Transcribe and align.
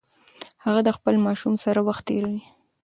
هغه 0.65 0.81
د 0.83 0.89
خپل 0.97 1.15
ماشوم 1.25 1.53
سره 1.65 1.79
وخت 1.87 2.03
تیروي. 2.07 2.43